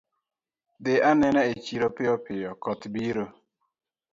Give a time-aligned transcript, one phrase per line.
[0.83, 3.25] Dhi anena e chiro piyo piyo koth biro